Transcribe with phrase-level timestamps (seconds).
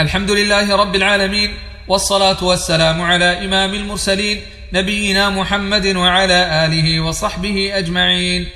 [0.00, 1.54] الحمد لله رب العالمين
[1.88, 4.40] والصلاة والسلام على إمام المرسلين
[4.72, 8.48] نبينا محمد وعلى آله وصحبه أجمعين.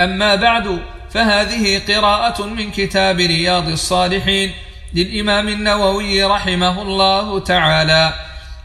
[0.00, 4.52] أما بعد فهذه قراءة من كتاب رياض الصالحين
[4.94, 8.14] للإمام النووي رحمه الله تعالى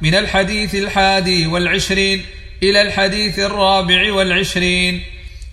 [0.02, 2.25] من الحديث الحادي والعشرين
[2.63, 5.04] إلى الحديث الرابع والعشرين.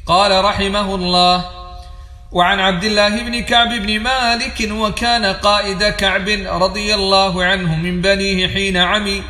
[0.06, 1.59] قال رحمه الله
[2.32, 8.48] وعن عبد الله بن كعب بن مالك وكان قائد كعب رضي الله عنه من بنيه
[8.48, 9.22] حين عمي.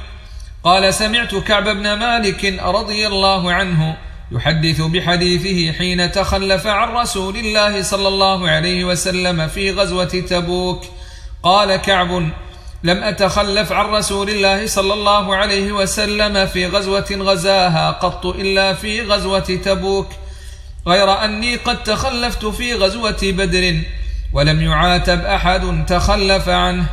[0.64, 3.96] قال سمعت كعب بن مالك رضي الله عنه
[4.32, 10.84] يحدث بحديثه حين تخلف عن رسول الله صلى الله عليه وسلم في غزوة تبوك.
[11.42, 12.30] قال كعب
[12.82, 19.02] لم أتخلف عن رسول الله صلى الله عليه وسلم في غزوة غزاها قط إلا في
[19.02, 20.08] غزوة تبوك.
[20.90, 23.80] غير أني قد تخلفت في غزوة بدر
[24.32, 26.86] ولم يعاتب أحد تخلف عنه.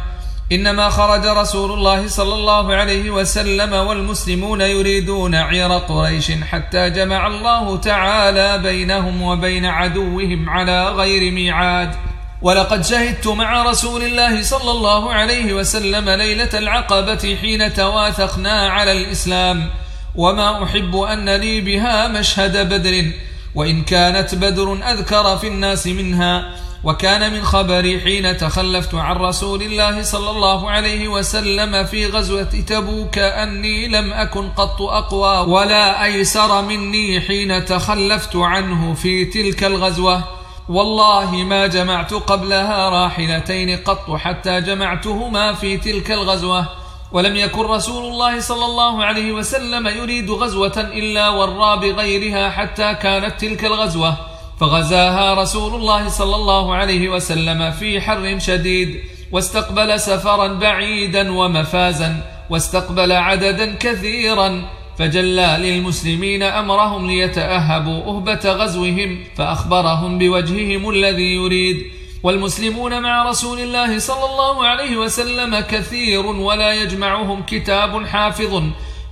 [0.52, 7.78] إنما خرج رسول الله صلى الله عليه وسلم والمسلمون يريدون عير قريش حتى جمع الله
[7.78, 11.96] تعالى بينهم وبين عدوهم على غير ميعاد.
[12.42, 19.70] ولقد شهدت مع رسول الله صلى الله عليه وسلم ليلة العقبة حين تواثقنا على الإسلام.
[20.16, 23.12] وما أحب أن لي بها مشهد بدر.
[23.58, 30.02] وإن كانت بدر أذكر في الناس منها وكان من خبري حين تخلفت عن رسول الله
[30.04, 37.22] صلى الله عليه وسلم في غزوة تبوك أني لم أكن قط أقوى ولا أيسر مني
[37.22, 40.24] حين تخلفت عنه في تلك الغزوة.
[40.70, 46.66] والله ما جمعت قبلها راحلتين قط حتى جمعتهما في تلك الغزوة.
[47.12, 53.42] ولم يكن رسول الله صلى الله عليه وسلم يريد غزوة إلا ورى بغيرها حتى كانت
[53.42, 54.16] تلك الغزوة
[54.60, 59.00] فغزاها رسول الله صلى الله عليه وسلم في حر شديد
[59.32, 64.64] واستقبل سفرا بعيدا ومفازا واستقبل عددا كثيرا
[64.98, 71.92] فجلى للمسلمين أمرهم ليتأهبوا أهبة غزوهم فأخبرهم بوجههم الذي يريد
[72.28, 78.64] والمسلمون مع رسول الله صلى الله عليه وسلم كثير ولا يجمعهم كتاب حافظ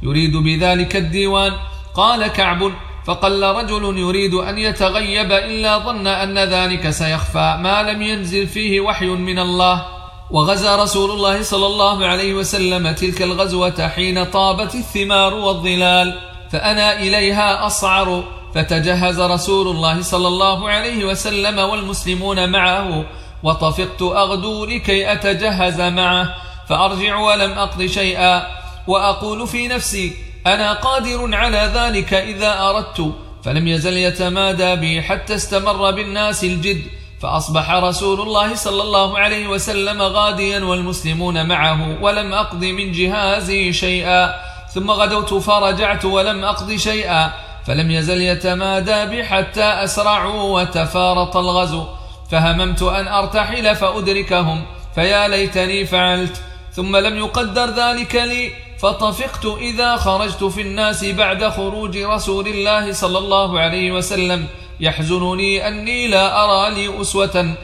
[0.03, 1.53] يريد بذلك الديوان.
[1.95, 2.71] قال كعب
[3.07, 7.57] فقل رجل يريد أن يتغيب إلا ظن أن ذلك سيخفى.
[7.61, 9.85] ما لم ينزل فيه وحي من الله.
[10.31, 16.19] وغزا رسول الله صلى الله عليه وسلم تلك الغزوة حين طابت الثمار والظلال
[16.51, 18.23] فأنا إليها أصعر.
[18.55, 23.05] فتجهز رسول الله صلى الله عليه وسلم والمسلمون معه
[23.43, 26.35] وطفقت أغدو لكي أتجهز معه
[26.69, 28.47] فأرجع ولم أقض شيئا
[28.87, 30.13] وأقول في نفسي
[30.47, 33.13] أنا قادر على ذلك إذا أردت
[33.43, 36.81] فلم يزل يتمادى بي حتى استمر بالناس الجد
[37.21, 44.35] فأصبح رسول الله صلى الله عليه وسلم غاديا والمسلمون معه ولم أقض من جهازي شيئا
[44.73, 51.85] ثم غدوت فرجعت ولم أقض شيئا فلم يزل يتمادى بي حتى أسرعوا وتفارط الغزو.
[52.31, 54.65] فهممت أن أرتحل فأدركهم.
[54.95, 56.41] فيا ليتني فعلت.
[56.73, 58.51] ثم لم يقدر ذلك لي.
[58.79, 64.47] فطفقت إذا خرجت في الناس بعد خروج رسول الله صلى الله عليه وسلم.
[64.79, 67.55] يحزنني أني لا أرى لي أسوة.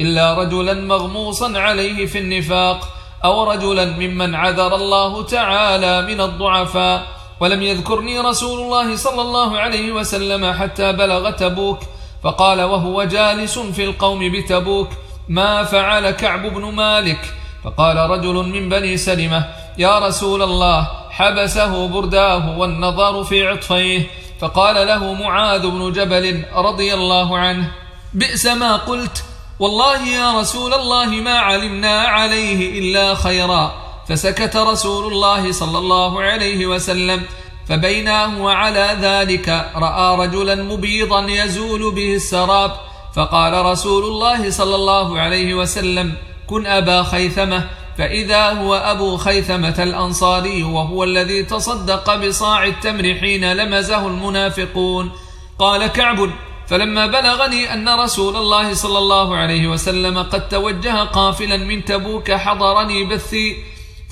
[0.00, 2.88] إلا رجلا مغموصا عليه في النفاق.
[3.24, 7.19] أو رجلا ممن عذر الله تعالى من الضعفاء.
[7.40, 11.78] ولم يذكرني رسول الله صلى الله عليه وسلم حتى بلغ تبوك
[12.22, 14.88] فقال وهو جالس في القوم بتبوك
[15.28, 17.34] ما فعل كعب بن مالك؟
[17.64, 19.44] فقال رجل من بني سلمة
[19.78, 24.06] يا رسول الله حبسه برداه والنظر في عطفيه.
[24.40, 27.72] فقال له معاذ بن جبل رضي الله عنه
[28.14, 29.24] بئس ما قلت
[29.58, 33.89] والله يا رسول الله ما علمنا عليه إلا خيرا.
[34.10, 37.22] فسكت رسول الله صلى الله عليه وسلم
[37.68, 42.72] فبينا هو على ذلك رأى رجلا مبيضا يزول به السراب
[43.14, 46.14] فقال رسول الله صلى الله عليه وسلم
[46.46, 47.68] كن أبا خيثمة.
[47.98, 55.10] فإذا هو أبو خيثمة الأنصاري وهو الذي تصدق بصاع التمر حين لمزه المنافقون
[55.58, 56.30] قال كعب.
[56.68, 63.04] فلما بلغني أن رسول الله صلى الله عليه وسلم قد توجه قافلا من تبوك حضرني
[63.04, 63.56] بثي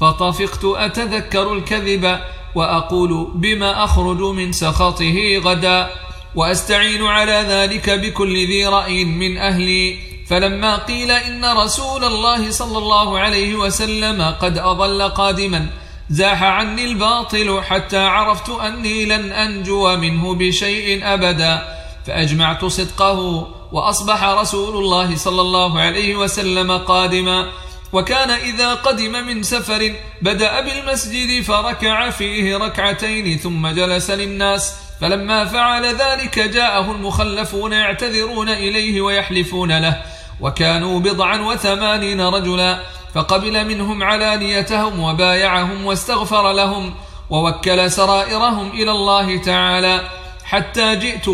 [0.00, 2.18] فطفقت أتذكر الكذب
[2.54, 5.90] وأقول بما أخرج من سخطه غدا
[6.34, 9.98] وأستعين على ذلك بكل ذي رأي من أهلي.
[10.28, 15.66] فلما قيل إن رسول الله صلى الله عليه وسلم قد أضل قادما
[16.10, 21.62] زاح عني الباطل حتى عرفت أني لن أنجو منه بشيء أبدا.
[22.06, 27.46] فأجمعت صدقه وأصبح رسول الله صلى الله عليه وسلم قادما.
[27.93, 29.93] وكان إذا قدم من سفر
[30.23, 39.00] بدأ بالمسجد فركع فيه ركعتين ثم جلس للناس فلما فعل ذلك جاءه المخلفون يعتذرون إليه
[39.00, 40.02] ويحلفون له
[40.40, 42.81] وكانوا بضعا وثمانين رجلا
[43.14, 46.94] فقبل منهم علانيتهم وبايعهم واستغفر لهم
[47.31, 50.00] ووكل سرائرهم إلى الله تعالى
[50.44, 51.26] حتى جئت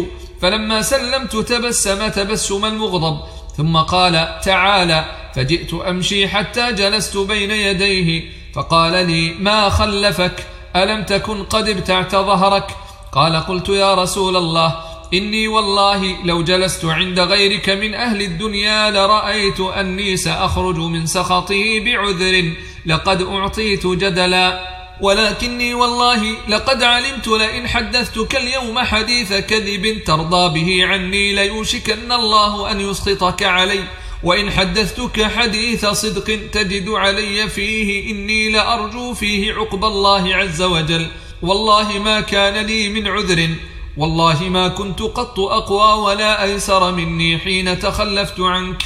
[0.42, 3.20] فلما سلمت تبسم تبسم المغضب
[3.56, 8.22] ثم قال تعالى فجئت أمشي حتى جلست بين يديه
[8.54, 10.46] فقال لي ما خلفك؟
[10.76, 12.76] ألم تكن قد ابتعت ظهرك؟
[13.12, 14.74] قال قلت يا رسول الله
[15.14, 22.52] إني والله لو جلست عند غيرك من أهل الدنيا لرأيت أني سأخرج من سخطه بعذر
[22.86, 24.74] لقد أعطيت جدلا.
[25.00, 32.80] ولكني والله لقد علمت لئن حدثتك اليوم حديث كذب ترضى به عني ليوشكن الله أن
[32.80, 33.84] يسخطك علي.
[34.24, 41.06] وإن حدثتك حديث صدق تجد علي فيه إني لأرجو فيه عقب الله عز وجل.
[41.42, 43.48] والله ما كان لي من عذر.
[43.96, 48.82] والله ما كنت قط أقوى ولا أيسر مني حين تخلفت عنك.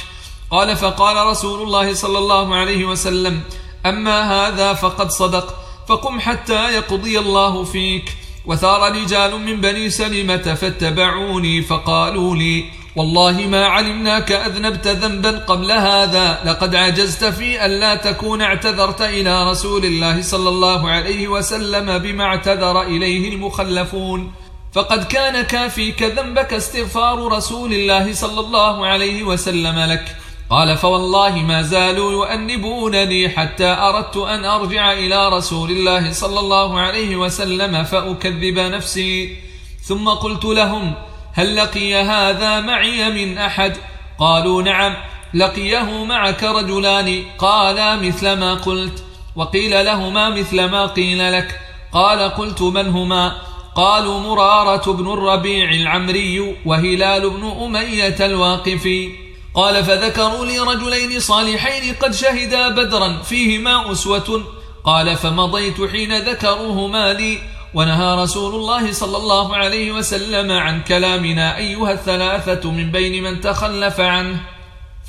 [0.51, 3.41] قال فقال رسول الله صلى الله عليه وسلم
[3.85, 5.55] أما هذا فقد صدق
[5.89, 8.15] فقم حتى يقضي الله فيك.
[8.45, 16.39] وثار رجال من بني سلمة فاتبعوني فقالوا لي والله ما علمناك أذنبت ذنبا قبل هذا.
[16.45, 22.23] لقد عجزت في أن لا تكون اعتذرت إلى رسول الله صلى الله عليه وسلم بما
[22.23, 24.31] اعتذر إليه المخلفون.
[24.73, 30.15] فقد كان كافيك ذنبك استغفار رسول الله صلى الله عليه وسلم لك.
[30.49, 37.15] قال فوالله ما زالوا يؤنبونني حتى أردت أن أرجع إلى رسول الله صلى الله عليه
[37.15, 39.35] وسلم فأكذب نفسي.
[39.83, 40.93] ثم قلت لهم
[41.33, 43.77] هل لقي هذا معي من أحد؟
[44.19, 44.95] قالوا نعم
[45.33, 47.23] لقيه معك رجلان.
[47.37, 49.03] قالا مثل ما قلت.
[49.35, 51.59] وقيل لهما مثل ما قيل لك.
[51.91, 53.35] قال قلت من هما؟
[53.75, 59.09] قالوا مرارة بن الربيع العمري وهلال بن أمية الواقفي.
[59.53, 64.43] قال فذكروا لي رجلين صالحين قد شهدا بدرا فيهما أسوة.
[64.83, 67.39] قال فمضيت حين ذكروهما لي.
[67.73, 73.99] ونهى رسول الله صلى الله عليه وسلم عن كلامنا أيها الثلاثة من بين من تخلف
[73.99, 74.39] عنه.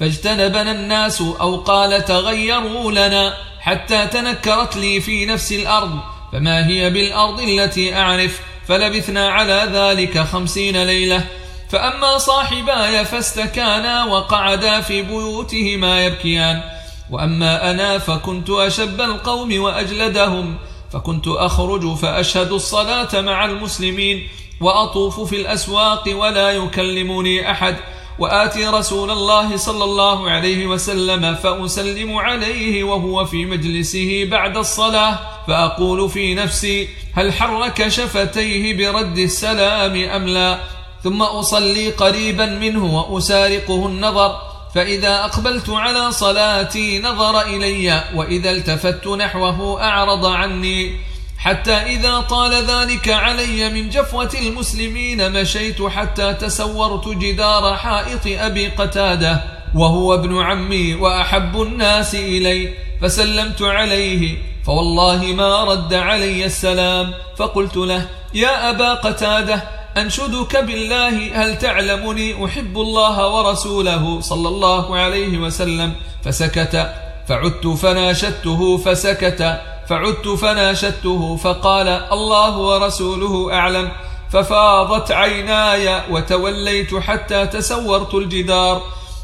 [0.00, 5.98] فاجتنبنا الناس أو قال تغيروا لنا حتى تنكرت لي في نفس الأرض
[6.32, 11.26] فما هي بالأرض التي أعرف؟ فلبثنا على ذلك خمسين ليلة.
[11.70, 16.62] فأما صاحباي فاستكانا وقعدا في بيوتهما يبكيان.
[17.10, 20.58] وأما أنا فكنت أشب القوم وأجلدهم.
[20.92, 24.28] فكنت أخرج فأشهد الصلاة مع المسلمين
[24.60, 27.76] وأطوف في الأسواق ولا يكلمني أحد
[28.18, 36.10] وآتي رسول الله صلى الله عليه وسلم فأسلم عليه وهو في مجلسه بعد الصلاة فأقول
[36.10, 40.58] في نفسي هل حرك شفتيه برد السلام أم لا؟
[41.04, 49.82] ثم أصلي قريبا منه وأسارقه النظر فإذا أقبلت على صلاتي نظر إلي وإذا التفت نحوه
[49.82, 50.96] أعرض عني.
[51.38, 59.44] حتى إذا طال ذلك علي من جفوة المسلمين مشيت حتى تسورت جدار حائط أبي قتادة
[59.74, 64.38] وهو ابن عمي وأحب الناس إلي فسلمت عليه.
[64.66, 67.14] فوالله ما رد علي السلام.
[67.36, 74.20] فقلت له يا أبا قتادة أنشدك بالله هل تعلمني؟ أحب الله ورسوله.
[74.20, 75.92] صلى الله عليه وسلم.
[76.24, 76.94] فسكت.
[77.28, 79.60] فعدت فناشدته فسكت.
[79.88, 83.90] فعدت فناشدته فقال الله ورسوله أعلم.
[84.32, 88.82] ففاضت عيناي وتوليت حتى تسورت الجدار.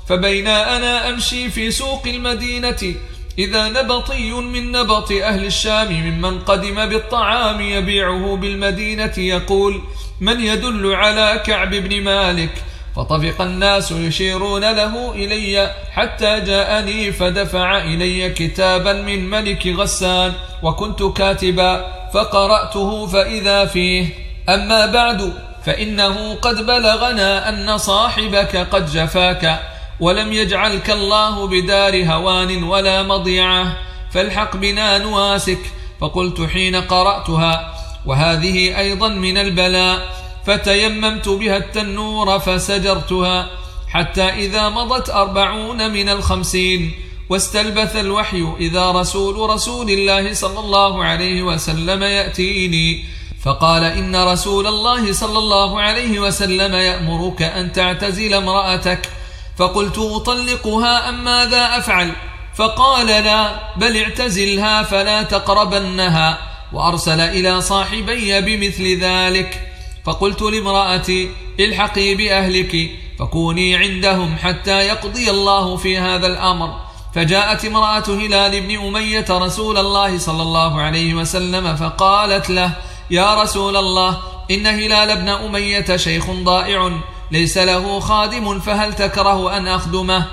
[0.09, 2.95] فبينا أنا أمشي في سوق المدينة.
[3.39, 9.83] إذا نبطي من نبط أهل الشام ممن قدم بالطعام يبيعه بالمدينة يقول
[10.21, 12.51] من يدل على كعب بن مالك؟
[12.97, 21.93] فطفق الناس يشيرون له إلي حتى جاءني فدفع إلي كتابا من ملك غسان وكنت كاتبا
[22.15, 24.09] فقرأته فإذا فيه.
[24.49, 25.33] أما بعد
[25.65, 29.76] فإنه قد بلغنا أن صاحبك قد جفاك.
[30.01, 33.77] ولم يجعلك الله بدار هوان ولا مضيعة
[34.13, 35.59] فالحق بنا نواسك.
[36.01, 37.75] فقلت حين قرأتها
[38.07, 43.51] وهذه أيضا من البلاء فتيممت بها التنور فسجرتها
[43.89, 46.93] حتى إذا مضت أربعون من الخمسين
[47.31, 53.05] واستلبث الوحي إذا رسول رسول الله صلى الله عليه وسلم يأتيني.
[53.45, 59.11] فقال إن رسول الله صلى الله عليه وسلم يأمرك أن تعتزل امرأتك
[59.59, 62.13] فقلت أطلقها أم ماذا أفعل؟
[62.55, 66.39] فقال لا بل اعتزلها فلا تقربنها
[66.73, 69.73] وأرسل إلى صاحبي بمثل ذلك.
[70.05, 76.81] فقلت لامرأتي الحقي بأهلك فكوني عندهم حتى يقضي الله في هذا الأمر.
[77.15, 82.73] فجاءت امرأة هلال بن أمية رسول الله صلى الله عليه وسلم فقالت له
[83.11, 84.19] يا رسول الله
[84.51, 87.01] إن هلال بن أمية شيخ ضائع.
[87.31, 90.27] ليس له خادم فهل تكره أن أخدمه؟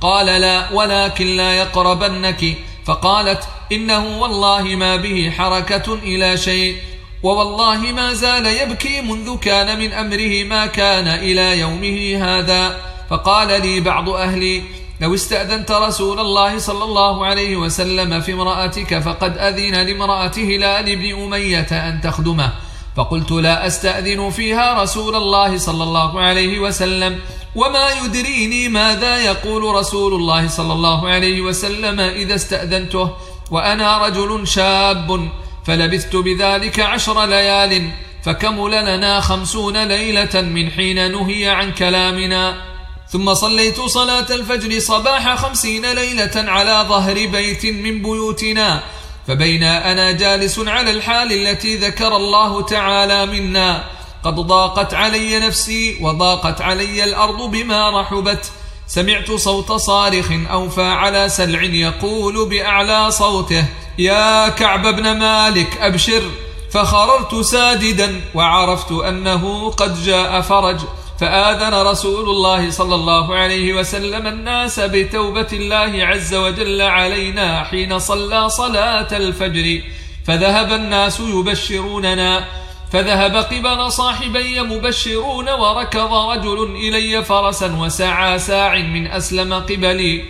[0.00, 2.56] قال لا ولكن لا يقربنك.
[2.84, 6.76] فقالت إنه والله ما به حركة إلى شيء
[7.22, 12.80] ووالله ما زال يبكي منذ كان من أمره ما كان إلى يومه هذا.
[13.10, 14.62] فقال لي بعض أهلي
[15.00, 21.22] لو استأذنت رسول الله صلى الله عليه وسلم في امرأتك فقد أذن لامرأة هلال بن
[21.22, 22.52] أمية أن تخدمه.
[22.96, 27.20] فقلت لا أستأذن فيها رسول الله صلى الله عليه وسلم
[27.54, 33.10] وما يدريني ماذا يقول رسول الله صلى الله عليه وسلم إذا استأذنته
[33.50, 35.28] وأنا رجل شاب
[35.66, 37.90] فلبثت بذلك عشر ليال
[38.24, 42.62] فكمل لنا خمسون ليلة من حين نهي عن كلامنا.
[43.10, 48.82] ثم صليت صلاة الفجر صباح خمسين ليلة على ظهر بيت من بيوتنا.
[49.28, 53.84] فبين أنا جالس على الحال التي ذكر الله تعالى منا.
[54.24, 58.50] قد ضاقت علي نفسي وضاقت علي الأرض بما رحبت.
[58.88, 63.64] سمعت صوت صارخ أوفى على سلع يقول بأعلى صوته
[63.98, 66.22] يا كعب بن مالك أبشر.
[66.70, 70.80] فخررت ساجدا وعرفت أنه قد جاء فرج.
[71.20, 78.48] فآذن رسول الله صلى الله عليه وسلم الناس بتوبة الله عز وجل علينا حين صلى
[78.48, 79.82] صلاة الفجر.
[80.26, 82.44] فذهب الناس يبشروننا.
[82.92, 90.24] فذهب قبل صاحبي مبشرون وركض رجل إلي فرسا وسعى ساع من أسلم قبلي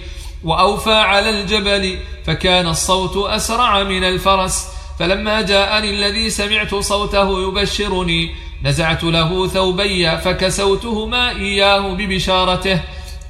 [0.45, 4.66] وأوفى على الجبل فكان الصوت أسرع من الفرس.
[4.99, 12.80] فلما جاءني الذي سمعت صوته يبشرني نزعت له ثوبي فكسوتهما إياه ببشارته.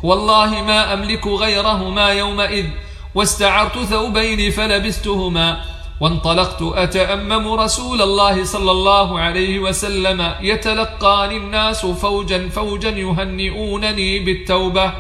[0.03, 2.67] والله ما أملك غيرهما يومئذ.
[3.15, 5.61] واستعرت ثوبين فلبستهما.
[6.01, 10.35] وانطلقت أتأمم رسول الله صلى الله عليه وسلم.
[10.41, 14.93] يتلقاني الناس فوجا فوجا يهنئونني بالتوبة.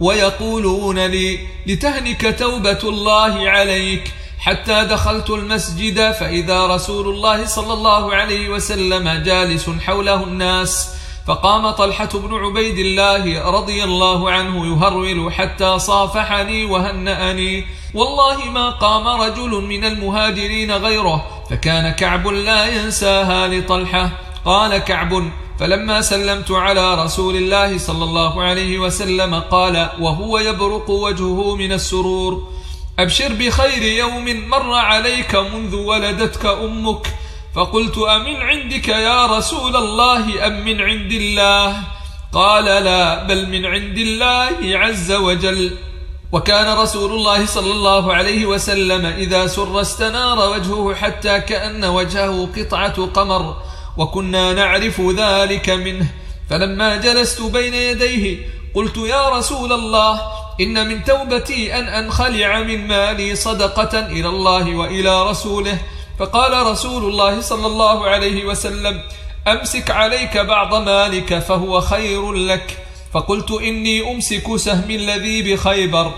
[0.00, 4.12] ويقولون لي لتهنك توبة الله عليك.
[4.38, 10.94] حتى دخلت المسجد فإذا رسول الله صلى الله عليه وسلم جالس حوله الناس
[11.26, 17.64] فقام طلحة بن عبيد الله رضي الله عنه يهرول حتى صافحني وهنأني
[17.94, 24.10] والله ما قام رجل من المهاجرين غيره فكان كعب لا ينساها لطلحة.
[24.44, 31.56] قال كعب فلما سلمت على رسول الله صلى الله عليه وسلم قال وهو يبرق وجهه
[31.56, 32.57] من السرور.
[32.98, 37.06] أبشر بخير يوم مر عليك منذ ولدتك أمك.
[37.54, 41.76] فقلت أمن عندك يا رسول الله أم من عند الله؟
[42.32, 45.76] قال لا بل من عند الله عز وجل.
[46.32, 53.06] وكان رسول الله صلى الله عليه وسلم إذا سر استنار وجهه حتى كأن وجهه قطعة
[53.06, 53.56] قمر
[53.96, 56.06] وكنا نعرف ذلك منه.
[56.50, 60.20] فلما جلست بين يديه قلت يا رسول الله
[60.60, 65.78] إن من توبتي أن أنخلع من مالي صدقة إلى الله وإلى رسوله.
[66.18, 69.00] فقال رسول الله صلى الله عليه وسلم
[69.48, 72.76] أمسك عليك بعض مالك فهو خير لك.
[73.14, 76.12] فقلت إني أمسك سهم الذي بخيبر.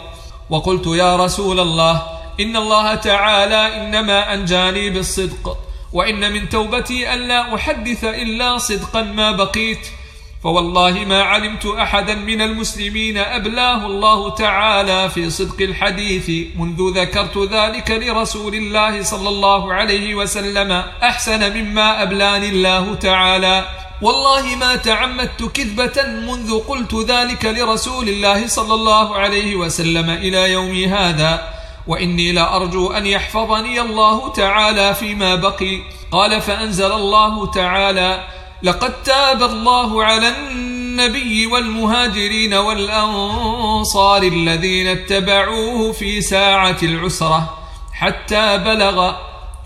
[0.51, 2.03] وقلت يا رسول الله
[2.41, 5.59] إن الله تعالى إنما أنجاني بالصدق
[5.93, 10.00] وإن من توبتي أن لا أحدث إلا صدقا ما بقيت.
[10.43, 17.91] فوالله ما علمت أحدا من المسلمين أبلاه الله تعالى في صدق الحديث منذ ذكرت ذلك
[17.91, 20.73] لرسول الله صلى الله عليه وسلم.
[21.03, 23.65] أحسن مما أبلاني الله تعالى.
[24.03, 30.87] والله ما تعمدت كذبة منذ قلت ذلك لرسول الله صلى الله عليه وسلم إلى يومي
[30.87, 31.53] هذا.
[31.87, 35.81] وإني لأرجو أن يحفظني الله تعالى فيما بقي.
[36.13, 46.77] قال فأنزل الله تعالى لقد تاب الله على النبي والمهاجرين والأنصار الذين اتبعوه في ساعة
[46.83, 47.59] العسرة
[47.93, 49.13] حتى بلغ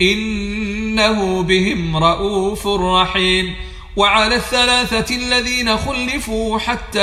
[0.01, 3.55] إنه بهم رؤوف رحيم
[3.95, 6.99] وعلى الثلاثة الذين خلفوا حتى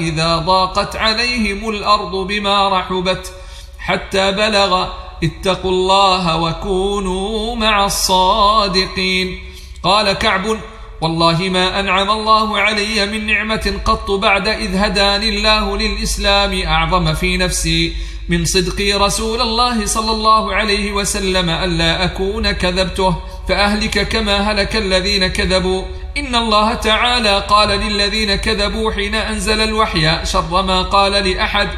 [0.00, 3.32] إذا ضاقت عليهم الأرض بما رحبت
[3.78, 4.88] حتى بلغ
[5.24, 9.47] اتقوا الله وكونوا مع الصادقين
[9.82, 10.58] قال كعب
[11.00, 17.36] والله ما أنعم الله علي من نعمة قط بعد إذ هداني الله للإسلام أعظم في
[17.36, 17.96] نفسي.
[18.28, 23.16] من صدقي رسول الله صلى الله عليه وسلم ألا أكون كذبته
[23.48, 25.84] فأهلك كما هلك الذين كذبوا.
[26.16, 31.68] إن الله تعالى قال للذين كذبوا حين أنزل الوحي شر ما قال لأحد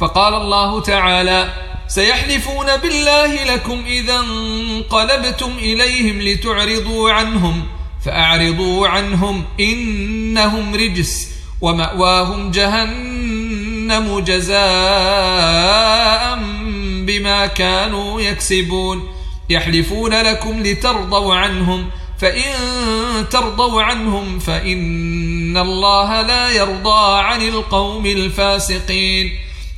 [0.00, 7.66] فقال الله تعالى سيحلفون بالله لكم إذا انقلبتم إليهم لتعرضوا عنهم
[8.04, 11.28] فأعرضوا عنهم إنهم رجس
[11.60, 14.60] ومأواهم جهنم جزاء
[17.06, 19.08] بما كانوا يكسبون.
[19.50, 22.52] يحلفون لكم لترضوا عنهم فإن
[23.30, 29.32] ترضوا عنهم فإن الله لا يرضى عن القوم الفاسقين.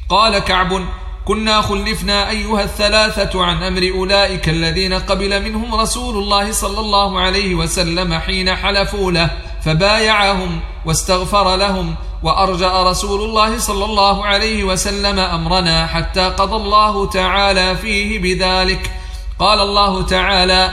[0.09, 6.81] قال كعب كنا خلفنا أيها الثلاثة عن أمر أولئك الذين قبل منهم رسول الله صلى
[6.81, 9.31] الله عليه وسلم حين حلفوا له
[9.65, 17.77] فبايعهم واستغفر لهم وأرجأ رسول الله صلى الله عليه وسلم أمرنا حتى قضى الله تعالى
[17.77, 18.91] فيه بذلك.
[19.39, 20.71] قال الله تعالى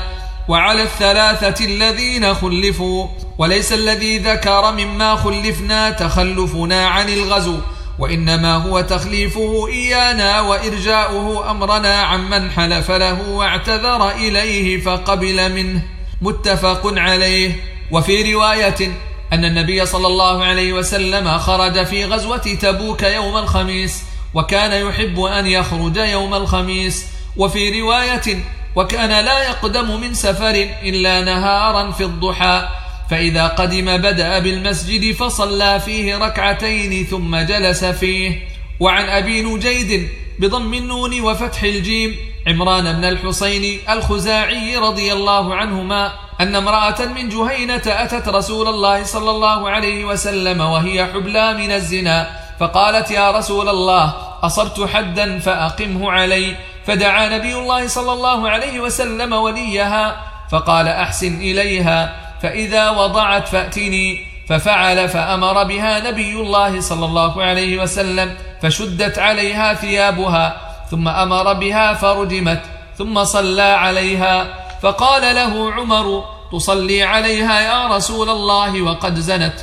[0.48, 7.58] وعلى الثلاثة الذين خلفوا وليس الذي ذكر مما خلفنا تخلفنا عن الغزو
[8.00, 15.82] وإنما هو تخليفه إيانا وإرجاؤه أمرنا عمن حلف له واعتذر إليه فقبل منه.
[16.22, 17.56] متفق عليه.
[17.92, 18.92] وفي رواية
[19.34, 24.04] أن النبي صلى الله عليه وسلم خرج في غزوة تبوك يوم الخميس
[24.34, 27.06] وكان يحب أن يخرج يوم الخميس.
[27.38, 28.44] وفي رواية
[28.76, 32.68] وكان لا يقدم من سفر إلا نهارا في الضحى.
[33.10, 38.48] فإذا قدم بدأ بالمسجد فصلى فيه ركعتين ثم جلس فيه.
[38.80, 42.16] وعن أبي نجيد بضم النون وفتح الجيم
[42.48, 49.32] عمران بن الحسين الخزاعي رضي الله عنهما أن امرأة من جهينة أتت رسول الله صلى
[49.32, 54.14] الله عليه وسلم وهي حبلى من الزنا فقالت يا رسول الله
[54.44, 56.56] أصبت حدا فأقمه علي.
[56.86, 62.29] فدعا نبي الله صلى الله عليه وسلم وليها فقال أحسن إليها.
[62.42, 70.62] فإذا وضعت فأتني ففعل فأمر بها نبي الله صلى الله عليه وسلم فشدت عليها ثيابها
[70.92, 72.62] ثم أمر بها فرجمت
[72.98, 74.48] ثم صلى عليها
[74.82, 79.54] فقال له عمر تصلي عليها يا رسول الله وقد زنت.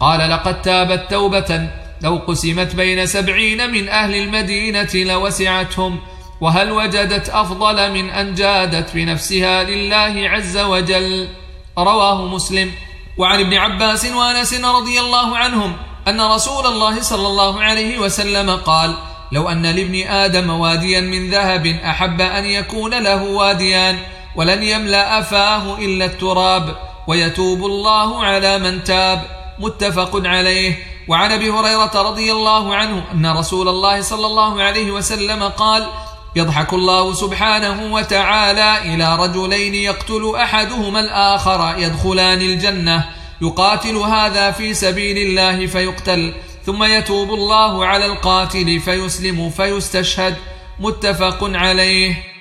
[0.00, 1.68] قال لقد تابت توبة
[2.02, 6.00] لو قسمت بين سبعين من أهل المدينة لوسعتهم
[6.40, 11.28] وهل وجدت أفضل من أن جادت بنفسها لله عز وجل؟
[11.78, 12.72] رواه مسلم.
[13.18, 15.76] وعن ابن عباس وأنس رضي الله عنهم
[16.08, 18.94] أن رسول الله صلى الله عليه وسلم قال
[19.32, 23.98] لو أن لابن آدم واديا من ذهب أحب أن يكون له واديان
[24.36, 29.22] ولن يملأ فاه إلا التراب ويتوب الله على من تاب.
[29.58, 30.78] متفق عليه.
[31.08, 35.86] وعن أبي هريرة رضي الله عنه أن رسول الله صلى الله عليه وسلم قال
[36.36, 43.04] يضحك الله سبحانه وتعالى إلى رجلين يقتل أحدهما الآخر يدخلان الجنة.
[43.42, 46.34] يقاتل هذا في سبيل الله فيقتل
[46.66, 50.36] ثم يتوب الله على القاتل فيسلم فيستشهد.
[50.80, 52.35] متفق عليه.